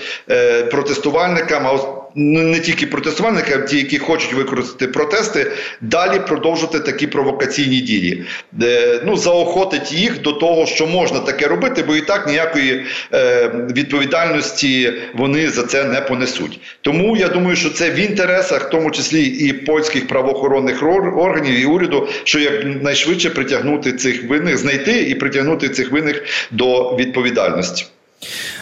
протестувальникам 0.71 1.67
протестувальникам. 1.67 1.96
Ну, 2.19 2.41
не 2.41 2.59
тільки 2.59 2.87
протестувальники, 2.87 3.53
а 3.53 3.57
ті, 3.57 3.77
які 3.77 3.97
хочуть 3.97 4.33
використати 4.33 4.87
протести, 4.87 5.51
далі 5.81 6.19
продовжувати 6.27 6.79
такі 6.79 7.07
провокаційні 7.07 7.81
дії, 7.81 8.25
де 8.51 9.01
ну 9.05 9.17
заохотить 9.17 9.91
їх 9.91 10.21
до 10.21 10.31
того, 10.31 10.65
що 10.65 10.87
можна 10.87 11.19
таке 11.19 11.47
робити, 11.47 11.83
бо 11.87 11.95
і 11.95 12.01
так 12.01 12.27
ніякої 12.27 12.85
е, 13.13 13.47
відповідальності 13.75 14.93
вони 15.13 15.49
за 15.49 15.63
це 15.63 15.83
не 15.83 16.01
понесуть. 16.01 16.59
Тому 16.81 17.17
я 17.17 17.27
думаю, 17.27 17.55
що 17.55 17.69
це 17.69 17.89
в 17.89 17.95
інтересах, 17.95 18.67
в 18.67 18.69
тому 18.69 18.91
числі 18.91 19.23
і 19.23 19.53
польських 19.53 20.07
правоохоронних 20.07 20.83
органів 21.17 21.59
і 21.59 21.65
уряду, 21.65 22.07
що 22.23 22.39
якнайшвидше 22.39 23.29
притягнути 23.29 23.91
цих 23.93 24.29
винних, 24.29 24.57
знайти 24.57 25.01
і 25.01 25.15
притягнути 25.15 25.69
цих 25.69 25.91
винних 25.91 26.23
до 26.51 26.95
відповідальності. 26.95 27.85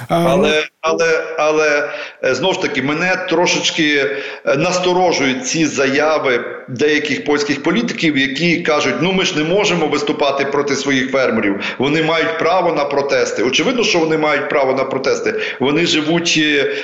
Але 0.08 0.68
але 0.86 1.24
але 1.38 1.90
знову 2.22 2.54
ж 2.54 2.62
таки 2.62 2.82
мене 2.82 3.26
трошечки 3.30 4.06
насторожують 4.46 5.48
ці 5.48 5.66
заяви 5.66 6.44
деяких 6.68 7.26
польських 7.26 7.64
політиків, 7.64 8.18
які 8.18 8.58
кажуть, 8.58 8.96
ну 9.02 9.12
ми 9.12 9.26
ж 9.26 9.38
не 9.38 9.44
можемо 9.44 9.88
виступати 9.88 10.46
проти 10.46 10.76
своїх 10.76 11.12
фермерів. 11.12 11.60
Вони 11.78 12.04
мають 12.04 12.40
право 12.40 12.74
на 12.74 12.86
протести. 12.86 13.44
Очевидно, 13.44 13.84
що 13.84 14.00
вони 14.00 14.18
мають 14.18 14.50
право 14.50 14.74
на 14.74 14.84
протести. 14.84 15.34
Вони 15.60 15.86
живуть 15.86 16.38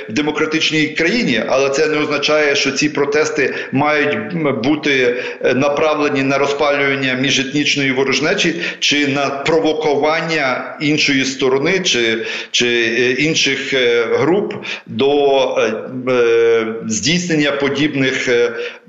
в 0.10 0.13
демократичній 0.13 0.88
країні, 0.88 1.43
але 1.48 1.70
це 1.70 1.88
не 1.88 1.98
означає, 1.98 2.55
що 2.55 2.72
ці 2.72 2.89
протести 2.89 3.55
мають 3.72 4.34
бути 4.63 5.24
направлені 5.55 6.24
на 6.24 6.38
розпалювання 6.38 7.13
міжетнічної 7.13 7.91
ворожнечі 7.91 8.55
чи 8.79 9.08
на 9.08 9.29
провокування 9.29 10.77
іншої 10.81 11.25
сторони, 11.25 11.79
чи, 11.79 12.25
чи 12.51 12.67
е, 12.67 13.12
інших 13.12 13.74
е, 13.74 13.91
груп 14.12 14.54
до 14.88 15.40
е, 15.58 16.66
здійснення 16.88 17.52
подібних 17.52 18.30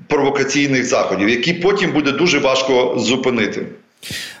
провокаційних 0.07 0.85
заходів, 0.85 1.29
які 1.29 1.53
потім 1.53 1.91
буде 1.91 2.11
дуже 2.11 2.39
важко 2.39 2.95
зупинити. 2.97 3.65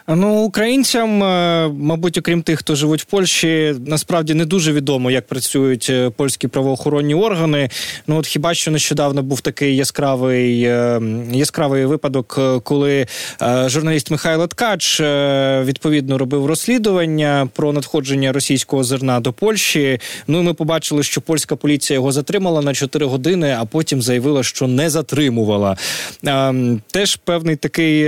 Ну, 0.07 0.43
українцям, 0.43 1.23
е, 1.23 1.67
мабуть, 1.67 2.17
окрім 2.17 2.41
тих, 2.41 2.59
хто 2.59 2.75
живуть 2.75 3.01
в 3.01 3.05
Польщі, 3.05 3.75
насправді 3.85 4.33
не 4.33 4.45
дуже 4.45 4.73
відомо, 4.73 5.11
як 5.11 5.27
працюють 5.27 5.87
е, 5.89 6.09
польські 6.09 6.47
правоохоронні 6.47 7.15
органи. 7.15 7.69
Ну 8.07 8.17
от 8.17 8.27
хіба 8.27 8.53
що 8.53 8.71
нещодавно 8.71 9.23
був 9.23 9.41
такий 9.41 9.75
яскравий 9.75 10.63
е, 10.63 11.01
яскравий 11.31 11.85
випадок, 11.85 12.39
коли 12.63 13.07
журналіст 13.65 14.11
Михайло 14.11 14.47
Ткач 14.47 15.01
відповідно 15.63 16.17
робив 16.17 16.45
розслідування 16.45 17.49
про 17.53 17.73
надходження 17.73 18.31
російського 18.31 18.83
зерна 18.83 19.19
до 19.19 19.33
Польщі. 19.33 19.99
Ну 20.27 20.39
і 20.39 20.43
ми 20.43 20.53
побачили, 20.53 21.03
що 21.03 21.21
польська 21.21 21.55
поліція 21.55 21.95
його 21.95 22.11
затримала 22.11 22.61
на 22.61 22.73
4 22.73 23.05
години, 23.05 23.57
а 23.59 23.65
потім 23.65 24.01
заявила, 24.01 24.43
що 24.43 24.67
не 24.67 24.89
затримувала. 24.89 25.77
Теж 26.91 27.15
певний 27.15 27.55
такий 27.55 28.07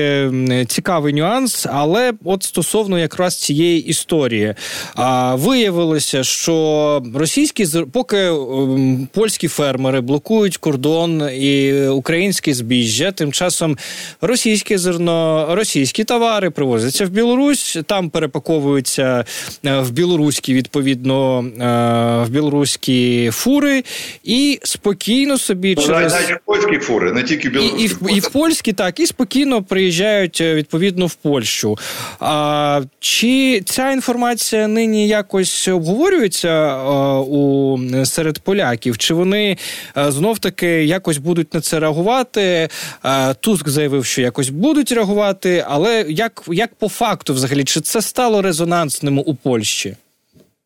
цікавий 0.67 1.13
нюанс. 1.13 1.67
Але 1.85 2.13
от 2.23 2.43
стосовно 2.43 2.99
якраз 2.99 3.35
цієї 3.35 3.85
історії, 3.85 4.53
а 4.95 5.35
виявилося, 5.35 6.23
що 6.23 7.03
російські 7.15 7.67
поки 7.91 8.17
ем, 8.17 9.07
польські 9.13 9.47
фермери 9.47 10.01
блокують 10.01 10.57
кордон 10.57 11.29
і 11.33 11.73
українське 11.87 12.53
збіжжя, 12.53 13.11
тим 13.11 13.31
часом 13.31 13.77
російське 14.21 14.77
зерно, 14.77 15.47
російські 15.51 16.03
товари 16.03 16.49
привозяться 16.49 17.05
в 17.05 17.09
Білорусь, 17.09 17.77
там 17.85 18.09
перепаковуються 18.09 19.25
е, 19.65 19.79
в 19.79 19.91
білоруські 19.91 20.53
відповідно 20.53 21.39
е, 21.39 22.25
в 22.25 22.29
білоруські 22.29 23.29
фури, 23.33 23.83
і 24.23 24.59
спокійно 24.63 25.37
собі 25.37 25.75
ну, 25.77 25.83
через 25.83 26.13
навіть 26.13 26.39
польські 26.45 26.77
фури, 26.77 27.11
не 27.11 27.23
тільки 27.23 27.49
білоруські. 27.49 27.83
І, 27.83 28.13
і, 28.13 28.17
і 28.17 28.19
в 28.19 28.29
польські 28.29 28.73
так 28.73 28.99
і 28.99 29.05
спокійно 29.07 29.63
приїжджають 29.63 30.41
е, 30.41 30.55
відповідно 30.55 31.05
в 31.05 31.15
Польщу. 31.15 31.74
А, 32.19 32.81
Чи 32.99 33.61
ця 33.65 33.91
інформація 33.91 34.67
нині 34.67 35.07
якось 35.07 35.67
обговорюється 35.67 36.49
а, 36.49 37.19
у 37.19 37.79
серед 38.05 38.39
поляків? 38.39 38.97
Чи 38.97 39.13
вони 39.13 39.57
а, 39.93 40.11
знов 40.11 40.39
таки 40.39 40.85
якось 40.85 41.17
будуть 41.17 41.53
на 41.53 41.61
це 41.61 41.79
реагувати? 41.79 42.69
А, 43.01 43.33
Туск 43.33 43.69
заявив, 43.69 44.05
що 44.05 44.21
якось 44.21 44.49
будуть 44.49 44.91
реагувати, 44.91 45.65
але 45.67 46.05
як, 46.09 46.43
як 46.47 46.75
по 46.75 46.89
факту, 46.89 47.33
взагалі, 47.33 47.63
чи 47.63 47.81
це 47.81 48.01
стало 48.01 48.41
резонансним 48.41 49.19
у 49.19 49.35
Польщі? 49.35 49.95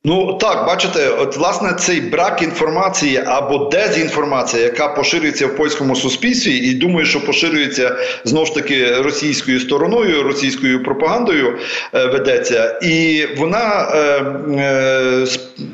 Ну 0.10 0.34
так, 0.34 0.66
бачите, 0.68 1.10
от 1.10 1.38
власне 1.38 1.74
цей 1.74 2.02
брак 2.02 2.42
інформації 2.42 3.24
або 3.26 3.58
дезінформація, 3.58 4.64
яка 4.64 4.88
поширюється 4.88 5.48
в 5.48 5.56
польському 5.56 5.96
суспільстві, 5.96 6.52
і 6.52 6.74
думаю, 6.74 7.06
що 7.06 7.26
поширюється 7.26 7.96
знову 8.24 8.46
ж 8.46 8.54
таки 8.54 8.96
російською 8.96 9.60
стороною, 9.60 10.24
російською 10.24 10.84
пропагандою 10.84 11.58
е, 11.94 12.06
ведеться, 12.06 12.80
і 12.84 13.28
вона 13.38 13.92
е, 13.94 14.00
е, 14.60 15.26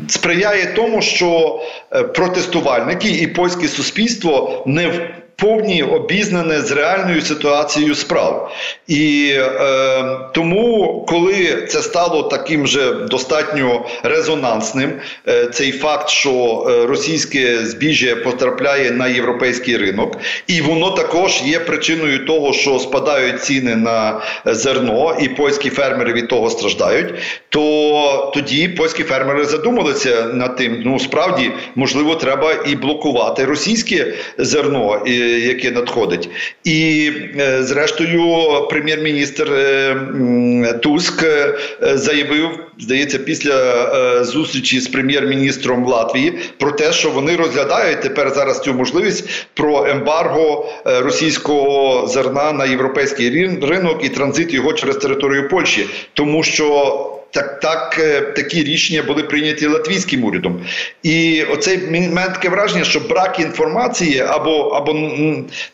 сприяє 0.07 0.73
тому, 0.75 1.01
що 1.01 1.61
е, 1.91 2.03
протестувальники 2.03 3.09
і 3.09 3.27
польське 3.27 3.67
суспільство 3.67 4.63
не 4.65 4.87
в 4.87 5.24
повні 5.35 5.83
обізнане 5.83 6.61
з 6.61 6.71
реальною 6.71 7.21
ситуацією 7.21 7.95
справ. 7.95 8.55
І 8.87 9.31
е, 9.35 10.19
тому, 10.33 11.05
коли 11.07 11.67
це 11.69 11.81
стало 11.81 12.23
таким 12.23 12.67
же 12.67 12.91
достатньо 12.91 13.85
резонансним, 14.03 14.93
е, 15.27 15.45
цей 15.45 15.71
факт, 15.71 16.09
що 16.09 16.65
е, 16.69 16.85
російське 16.85 17.57
збіжжя 17.57 18.15
потрапляє 18.15 18.91
на 18.91 19.07
європейський 19.07 19.77
ринок, 19.77 20.17
і 20.47 20.61
воно 20.61 20.91
також 20.91 21.41
є 21.45 21.59
причиною 21.59 22.25
того, 22.25 22.53
що 22.53 22.79
спадають 22.79 23.43
ціни 23.43 23.75
на 23.75 24.21
зерно, 24.45 25.17
і 25.21 25.27
польські 25.29 25.69
фермери 25.69 26.13
від 26.13 26.27
того 26.27 26.49
страждають, 26.49 27.13
то 27.49 28.31
тоді 28.33 28.67
польські 28.67 29.03
фермери 29.03 29.45
задумалися 29.45 30.23
над 30.33 30.55
тим, 30.55 30.81
ну 30.85 30.99
справді 30.99 31.51
можливо 31.75 32.15
треба 32.15 32.53
і 32.67 32.75
блокувати 32.75 33.45
російське 33.45 34.13
зерно 34.37 35.01
яке 35.25 35.71
надходить. 35.71 36.29
І 36.63 37.11
е, 37.39 37.63
зрештою, 37.63 38.67
прем'єр-міністр 38.69 39.53
е, 39.53 39.95
Туск 40.83 41.23
е, 41.23 41.53
заявив, 41.81 42.49
здається, 42.79 43.19
після 43.19 44.23
зустрічі 44.23 44.79
з 44.79 44.87
прем'єр-міністром 44.87 45.85
Латвії 45.85 46.33
про 46.59 46.71
те, 46.71 46.93
що 46.93 47.09
вони 47.09 47.35
розглядають 47.35 48.01
тепер 48.01 48.29
зараз 48.29 48.61
цю 48.61 48.73
можливість 48.73 49.47
про 49.53 49.87
ембарго 49.87 50.73
російського 50.85 52.07
зерна 52.07 52.51
на 52.51 52.65
європейський 52.65 53.49
ринок 53.61 54.05
і 54.05 54.09
транзит 54.09 54.53
його 54.53 54.73
через 54.73 54.97
територію 54.97 55.49
Польщі, 55.49 55.85
тому 56.13 56.43
що 56.43 57.14
так, 57.35 57.59
так, 57.59 57.99
е, 57.99 58.21
такі 58.21 58.63
рішення 58.63 59.03
були 59.03 59.23
прийняті 59.23 59.67
латвійським 59.67 60.23
урядом. 60.23 60.61
І 61.03 61.43
оцей 61.43 61.77
момент 61.77 62.33
таке 62.33 62.49
враження, 62.49 62.83
що 62.83 62.99
брак 62.99 63.39
інформації 63.39 64.19
або 64.19 64.59
або 64.59 64.93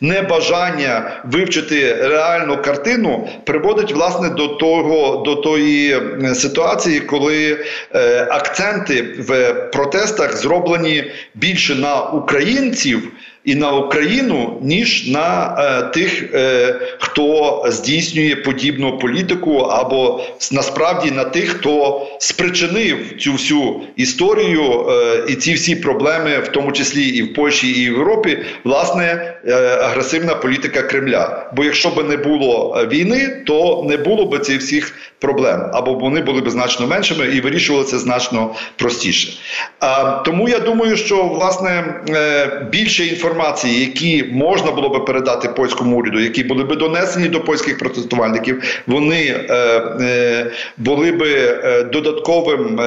небажання 0.02 1.22
вивчити 1.26 1.94
реальну 1.94 2.58
картину 2.62 3.30
приводить 3.46 3.92
власне 3.92 4.30
до 4.30 4.48
того 4.48 5.18
до 5.26 5.36
тої 5.36 6.02
ситуації, 6.36 7.00
коли 7.00 7.66
е, 7.96 8.28
акценти 8.32 9.02
в 9.02 9.54
протестах 9.54 10.38
зроблені 10.38 11.12
більше 11.36 11.76
на 11.76 12.02
українців 12.02 13.12
і 13.46 13.56
на 13.56 13.72
Україну, 13.72 14.58
ніж 14.62 15.08
на 15.08 15.56
е, 15.60 15.82
тих, 15.82 16.34
е, 16.34 16.76
хто 17.00 17.64
здійснює 17.68 18.36
подібну 18.36 19.00
політику, 19.00 19.58
або 19.58 20.24
насправді 20.52 21.12
на 21.12 21.24
тих, 21.24 21.50
хто 21.50 22.08
спричинив 22.20 22.98
цю 23.20 23.32
всю 23.32 23.82
історію 23.96 24.90
е, 24.90 25.24
і 25.28 25.36
ці 25.36 25.54
всі 25.54 25.76
проблеми, 25.76 26.40
в 26.40 26.48
тому 26.48 26.72
числі 26.72 27.04
і 27.08 27.22
в 27.22 27.34
Польщі, 27.34 27.68
і 27.68 27.90
в 27.90 27.94
Європі, 27.94 28.38
власне, 28.64 29.34
е, 29.48 29.54
агресивна 29.82 30.36
політика 30.36 30.82
Кремля. 30.82 31.52
Бо 31.56 31.64
якщо 31.64 31.90
б 31.90 32.10
не 32.10 32.18
було 32.18 32.78
е, 32.78 32.88
війни, 32.88 33.44
то 33.46 33.86
не 33.90 33.98
було 33.98 34.26
б 34.26 34.40
цих 34.40 34.60
всіх 34.60 34.94
проблем, 35.22 35.70
або 35.74 35.94
вони 35.94 36.22
були 36.22 36.42
б 36.42 36.50
значно 36.50 36.88
меншими 36.88 37.26
і 37.26 37.42
вирішувалося 37.42 38.00
значно 38.00 38.56
простіше. 38.76 39.34
А 39.80 40.04
тому 40.04 40.50
я 40.50 40.60
думаю, 40.60 40.98
що 40.98 41.24
власне 41.24 42.02
е, 42.10 42.68
більше 42.72 43.06
інформації 43.06 43.80
які 43.80 44.24
можна 44.24 44.72
було 44.72 44.90
би 44.90 45.00
передати 45.00 45.50
польському 45.50 45.98
уряду, 45.98 46.20
які 46.20 46.44
були 46.44 46.64
би 46.64 46.76
донесені 46.76 47.28
до 47.28 47.42
польських 47.42 47.78
протестувальників, 47.78 48.64
вони 48.88 49.46
е, 49.50 49.56
е, 50.02 50.52
були 50.78 51.12
би 51.12 51.58
додатковим. 51.94 52.80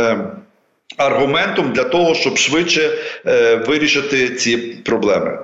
Аргументом 0.97 1.73
для 1.73 1.85
того, 1.85 2.15
щоб 2.15 2.39
швидше 2.39 2.99
е, 3.27 3.57
вирішити 3.57 4.29
ці 4.29 4.57
проблеми. 4.57 5.39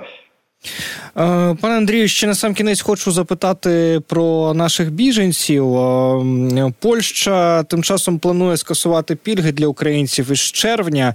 Е, 1.16 1.56
пане 1.60 1.76
Андрію, 1.76 2.08
ще 2.08 2.26
на 2.26 2.34
сам 2.34 2.54
кінець 2.54 2.80
хочу 2.80 3.12
запитати 3.12 4.00
про 4.06 4.54
наших 4.54 4.92
біженців. 4.92 5.76
Е, 5.76 6.72
Польща 6.78 7.62
тим 7.62 7.82
часом 7.82 8.18
планує 8.18 8.56
скасувати 8.56 9.14
пільги 9.14 9.52
для 9.52 9.66
українців 9.66 10.30
із 10.30 10.40
червня. 10.40 11.14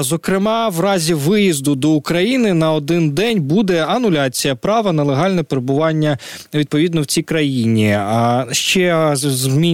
Зокрема, 0.00 0.68
в 0.68 0.80
разі 0.80 1.14
виїзду 1.14 1.74
до 1.74 1.90
України 1.90 2.54
на 2.54 2.72
один 2.72 3.10
день 3.10 3.40
буде 3.40 3.84
ануляція 3.84 4.54
права 4.54 4.92
на 4.92 5.02
легальне 5.02 5.42
перебування 5.42 6.18
відповідно 6.54 7.00
в 7.00 7.06
цій 7.06 7.22
країні. 7.22 7.92
А 7.92 8.44
ще 8.52 9.12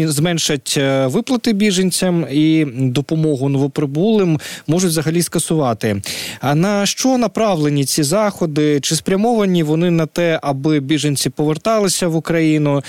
зменшать 0.06 0.74
е, 0.78 1.06
виплати 1.06 1.52
біженцям 1.52 2.26
і 2.30 2.66
допомогу 2.74 3.48
новоприбулим 3.48 4.40
можуть 4.66 4.90
взагалі 4.90 5.22
скасувати. 5.22 6.02
А 6.40 6.54
на 6.54 6.86
що 6.86 7.18
направлені 7.18 7.84
ці 7.84 8.02
заходи? 8.02 8.80
Чи 8.80 8.96
спрямовані 8.96 9.41
налаштовані 9.42 9.62
вони 9.62 9.90
на 9.90 10.06
те, 10.06 10.38
аби 10.42 10.80
біженці 10.80 11.30
поверталися 11.30 12.08
в 12.08 12.16
Україну, 12.16 12.82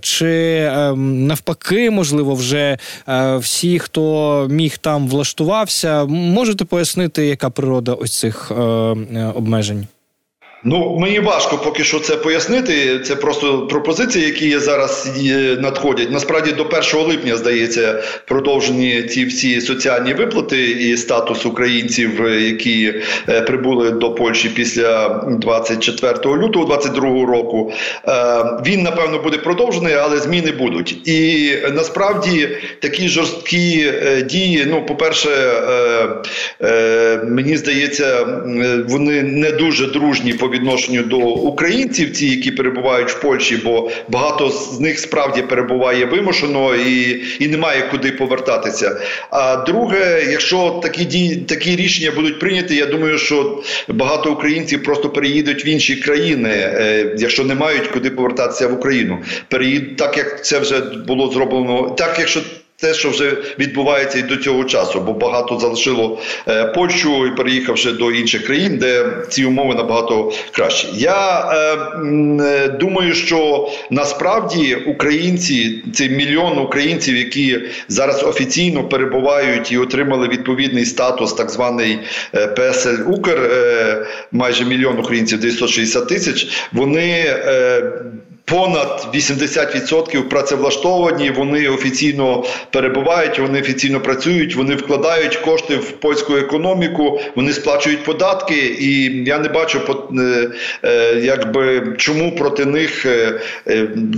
чи 0.00 0.62
ем, 0.72 1.26
навпаки, 1.26 1.90
можливо, 1.90 2.34
вже 2.34 2.78
всі, 3.38 3.78
хто 3.78 4.46
міг 4.50 4.78
там 4.78 5.08
влаштувався, 5.08 6.04
можете 6.04 6.64
пояснити, 6.64 7.26
яка 7.26 7.50
природа 7.50 7.92
ось 7.92 8.18
цих 8.18 8.52
обмежень? 9.34 9.86
Ну, 10.68 10.96
мені 11.00 11.20
важко 11.20 11.58
поки 11.58 11.84
що 11.84 12.00
це 12.00 12.16
пояснити. 12.16 13.00
Це 13.00 13.16
просто 13.16 13.66
пропозиції, 13.66 14.24
які 14.24 14.48
є 14.48 14.60
зараз 14.60 15.10
надходять. 15.58 16.10
Насправді 16.10 16.52
до 16.52 16.62
1 16.62 17.08
липня 17.08 17.36
здається 17.36 18.02
продовжені 18.24 19.02
ці 19.02 19.24
всі 19.24 19.60
соціальні 19.60 20.14
виплати 20.14 20.70
і 20.70 20.96
статус 20.96 21.46
українців, 21.46 22.30
які 22.40 22.94
е, 23.28 23.40
прибули 23.40 23.90
до 23.90 24.10
Польщі 24.14 24.48
після 24.48 25.08
24 25.40 26.12
лютого 26.12 26.64
2022 26.64 27.26
року. 27.26 27.72
Е, 28.08 28.12
він 28.66 28.82
напевно 28.82 29.18
буде 29.18 29.38
продовжений, 29.38 29.94
але 29.94 30.18
зміни 30.18 30.52
будуть. 30.52 31.08
І 31.08 31.52
насправді 31.72 32.48
такі 32.82 33.08
жорсткі 33.08 33.92
е, 34.02 34.22
дії. 34.22 34.66
Ну, 34.70 34.86
по-перше, 34.86 35.28
мені 37.24 37.56
здається, 37.56 38.26
вони 38.88 39.22
не 39.22 39.50
дуже 39.50 39.86
дружні 39.86 40.32
по 40.32 40.48
відношенню 40.56 41.02
до 41.02 41.18
українців, 41.18 42.12
ті, 42.12 42.30
які 42.30 42.50
перебувають 42.50 43.10
в 43.10 43.20
Польщі, 43.20 43.60
бо 43.64 43.90
багато 44.08 44.50
з 44.50 44.80
них 44.80 44.98
справді 44.98 45.42
перебуває 45.42 46.04
вимушено 46.04 46.74
і 46.74 47.22
і 47.38 47.48
немає 47.48 47.88
куди 47.90 48.12
повертатися. 48.12 49.00
А 49.30 49.56
друге, 49.56 50.26
якщо 50.30 50.80
такі 50.82 51.04
дії, 51.04 51.36
такі 51.36 51.76
рішення 51.76 52.10
будуть 52.10 52.40
прийняті, 52.40 52.74
я 52.74 52.86
думаю, 52.86 53.18
що 53.18 53.62
багато 53.88 54.32
українців 54.32 54.82
просто 54.82 55.08
переїдуть 55.08 55.64
в 55.64 55.66
інші 55.66 55.96
країни, 55.96 56.50
е, 56.52 57.14
якщо 57.18 57.44
не 57.44 57.54
мають 57.54 57.86
куди 57.86 58.10
повертатися 58.10 58.68
в 58.68 58.72
Україну. 58.72 59.18
Переїдуть 59.48 59.96
так, 59.96 60.16
як 60.16 60.44
це 60.44 60.58
вже 60.58 60.80
було 60.80 61.32
зроблено, 61.32 61.94
так 61.98 62.16
якщо 62.18 62.40
те, 62.76 62.94
що 62.94 63.10
вже 63.10 63.36
відбувається 63.58 64.18
і 64.18 64.22
до 64.22 64.36
цього 64.36 64.64
часу, 64.64 65.00
бо 65.00 65.12
багато 65.12 65.58
залишило 65.58 66.20
е, 66.48 66.64
Польщу 66.64 67.26
і 67.26 67.36
переїхавши 67.36 67.92
до 67.92 68.12
інших 68.12 68.46
країн, 68.46 68.78
де 68.78 69.06
ці 69.28 69.44
умови 69.44 69.74
набагато 69.74 70.32
кращі. 70.52 70.88
Я 70.94 71.40
е, 71.40 71.76
е, 72.42 72.68
думаю, 72.68 73.14
що 73.14 73.70
насправді 73.90 74.74
українці, 74.74 75.82
це 75.94 76.08
мільйон 76.08 76.58
українців, 76.58 77.16
які 77.16 77.60
зараз 77.88 78.22
офіційно 78.22 78.88
перебувають 78.88 79.72
і 79.72 79.78
отримали 79.78 80.28
відповідний 80.28 80.84
статус, 80.84 81.32
так 81.32 81.50
званий 81.50 81.98
е, 82.34 82.46
ПСЛ 82.46 83.10
Укр, 83.12 83.38
е, 83.38 84.06
майже 84.32 84.64
мільйон 84.64 84.98
українців, 84.98 85.40
960 85.40 86.08
тисяч. 86.08 86.48
Вони 86.72 87.24
е, 87.26 87.82
Понад 88.46 89.08
80% 89.14 90.22
працевлаштовані, 90.22 91.30
вони 91.30 91.68
офіційно 91.68 92.44
перебувають, 92.70 93.38
вони 93.38 93.60
офіційно 93.60 94.00
працюють, 94.00 94.54
вони 94.54 94.74
вкладають 94.74 95.36
кошти 95.36 95.76
в 95.76 95.90
польську 95.90 96.36
економіку, 96.36 97.20
вони 97.34 97.52
сплачують 97.52 98.04
податки, 98.04 98.76
і 98.80 99.24
я 99.24 99.38
не 99.38 99.48
бачу 99.48 99.80
е, 100.18 100.50
е, 100.84 101.20
якби 101.22 101.94
чому 101.98 102.36
проти 102.36 102.64
них 102.64 103.06
е, 103.06 103.40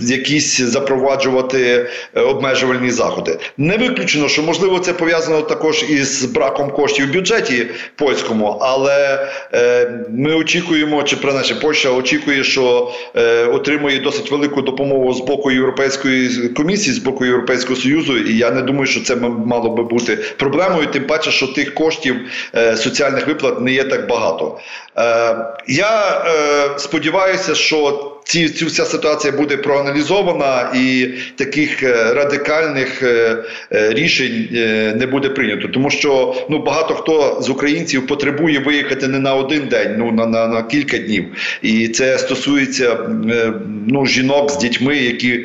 якісь 0.02 0.60
запроваджувати 0.60 1.86
обмежувальні 2.14 2.90
заходи. 2.90 3.38
Не 3.56 3.76
виключено, 3.76 4.28
що 4.28 4.42
можливо 4.42 4.78
це 4.78 4.92
пов'язано 4.92 5.42
також 5.42 5.84
із 5.90 6.24
браком 6.24 6.70
коштів 6.70 7.10
в 7.10 7.12
бюджеті 7.12 7.66
польському, 7.96 8.58
але 8.60 9.28
ми 10.10 10.34
очікуємо, 10.34 11.02
чи 11.02 11.16
принаймні 11.16 11.54
Польща 11.62 11.90
очікує, 11.90 12.44
що 12.44 12.92
отримує 13.52 13.98
досить 13.98 14.17
досить 14.18 14.30
велику 14.30 14.62
допомогу 14.62 15.14
з 15.14 15.20
боку 15.20 15.50
Європейської 15.50 16.48
комісії, 16.48 16.94
з 16.94 16.98
боку 16.98 17.24
Європейського 17.24 17.76
союзу. 17.76 18.18
І 18.18 18.36
я 18.36 18.50
не 18.50 18.62
думаю, 18.62 18.86
що 18.86 19.00
це 19.00 19.16
мало 19.16 19.70
би 19.70 19.82
бути 19.82 20.16
проблемою. 20.16 20.86
Тим 20.86 21.06
паче, 21.06 21.30
що 21.30 21.46
тих 21.46 21.74
коштів 21.74 22.16
е, 22.54 22.76
соціальних 22.76 23.26
виплат 23.26 23.60
не 23.60 23.72
є 23.72 23.84
так 23.84 24.08
багато. 24.08 24.58
Е, 24.96 25.36
я 25.66 26.22
е, 26.26 26.78
сподіваюся, 26.78 27.54
що 27.54 28.12
ці 28.28 28.48
цю 28.48 28.66
вся 28.66 28.84
ситуація 28.84 29.32
буде 29.32 29.56
проаналізована 29.56 30.72
і 30.74 31.08
таких 31.34 31.82
радикальних 32.14 33.02
рішень 33.70 34.48
не 34.96 35.06
буде 35.06 35.28
прийнято, 35.28 35.68
тому 35.68 35.90
що 35.90 36.34
ну 36.50 36.62
багато 36.62 36.94
хто 36.94 37.38
з 37.42 37.50
українців 37.50 38.06
потребує 38.06 38.58
виїхати 38.58 39.08
не 39.08 39.18
на 39.18 39.34
один 39.34 39.68
день, 39.68 39.94
ну 39.98 40.12
на 40.12 40.26
на, 40.26 40.46
на 40.46 40.62
кілька 40.62 40.98
днів, 40.98 41.24
і 41.62 41.88
це 41.88 42.18
стосується 42.18 42.98
ну 43.86 44.06
жінок 44.06 44.50
з 44.50 44.56
дітьми, 44.56 44.96
які 44.96 45.40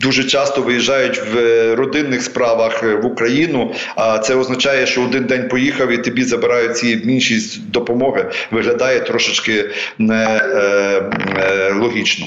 дуже 0.00 0.24
часто 0.24 0.62
виїжджають 0.62 1.22
в 1.32 1.74
родинних 1.74 2.22
справах 2.22 2.82
в 2.82 3.06
Україну. 3.06 3.74
А 3.96 4.18
це 4.18 4.34
означає, 4.34 4.86
що 4.86 5.02
один 5.02 5.24
день 5.24 5.48
поїхав 5.48 5.90
і 5.90 5.98
тобі 5.98 6.24
забирають 6.24 6.76
ці 6.76 7.02
інші 7.04 7.60
допомоги. 7.68 8.30
Виглядає 8.50 9.00
трошечки 9.00 9.70
не 9.98 10.24
е, 10.36 11.02
е, 11.38 11.72
логічно. 11.72 12.26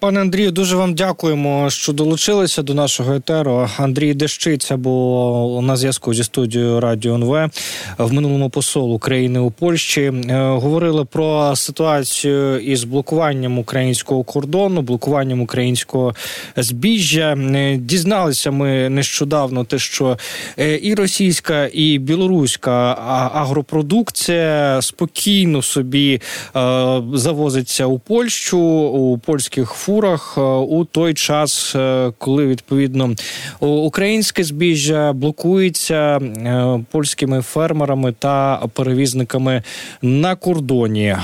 Пане 0.00 0.20
Андрію, 0.20 0.50
дуже 0.50 0.76
вам 0.76 0.94
дякуємо, 0.94 1.70
що 1.70 1.92
долучилися 1.92 2.62
до 2.62 2.74
нашого 2.74 3.14
етеру. 3.14 3.68
Андрій 3.76 4.14
Дещиця 4.14 4.76
був 4.76 5.62
на 5.62 5.76
зв'язку 5.76 6.14
зі 6.14 6.24
студією 6.24 6.80
Радіо 6.80 7.14
НВ 7.14 7.50
в 7.98 8.12
минулому 8.12 8.50
посол 8.50 8.94
України 8.94 9.38
у 9.38 9.50
Польщі. 9.50 10.00
Е, 10.00 10.12
говорили 10.38 11.04
про 11.04 11.56
ситуацію 11.56 12.58
із 12.58 12.84
блокуванням 12.84 13.58
українського 13.58 14.24
кордону, 14.24 14.82
блокуванням 14.82 15.40
українського 15.40 16.14
збіжжя. 16.56 17.36
Е, 17.54 17.76
дізналися 17.76 18.50
ми 18.50 18.88
нещодавно 18.88 19.64
те, 19.64 19.78
що 19.78 20.18
е, 20.58 20.78
і 20.82 20.94
російська, 20.94 21.70
і 21.72 21.98
білоруська 21.98 22.92
агропродукція 23.34 24.82
спокійно 24.82 25.62
собі 25.62 26.20
завозиться 27.12 27.86
у 27.86 27.98
Польщу 27.98 28.58
у 28.58 29.15
польських 29.18 29.70
фурах 29.70 30.34
е, 30.38 30.40
у 30.40 30.84
той 30.84 31.14
час, 31.14 31.74
е, 31.76 32.12
коли 32.18 32.46
відповідно 32.46 33.14
українське 33.60 34.44
збіжжя 34.44 35.12
блокується 35.12 36.16
е, 36.16 36.84
польськими 36.90 37.42
фермерами 37.42 38.12
та 38.12 38.62
перевізниками 38.72 39.62
на 40.02 40.36
кордоні. 40.36 41.16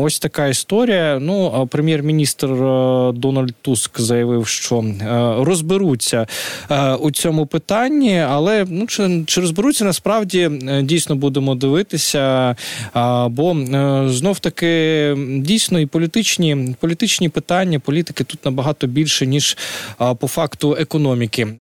Ось 0.00 0.18
така 0.18 0.46
історія. 0.46 1.18
Ну, 1.20 1.68
прем'єр-міністр 1.70 2.48
Дональд 3.14 3.54
Туск 3.62 4.00
заявив, 4.00 4.46
що 4.46 4.84
розберуться 5.38 6.26
у 7.00 7.10
цьому 7.10 7.46
питанні, 7.46 8.20
але 8.20 8.66
ну 8.68 8.86
чи, 8.86 9.22
чи 9.26 9.40
розберуться 9.40 9.84
насправді 9.84 10.50
дійсно 10.82 11.16
будемо 11.16 11.54
дивитися, 11.54 12.56
бо 13.28 13.56
знов 14.08 14.38
таки 14.38 15.14
дійсно 15.38 15.80
і 15.80 15.86
політичні 15.86 17.27
питання 17.28 17.78
політики 17.80 18.24
тут 18.24 18.44
набагато 18.44 18.86
більше 18.86 19.26
ніж 19.26 19.56
по 20.18 20.28
факту 20.28 20.76
економіки. 20.80 21.48